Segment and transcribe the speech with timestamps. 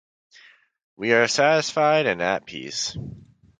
[0.97, 2.97] We are satisfied and at peace.